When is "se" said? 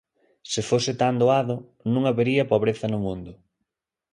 0.51-0.61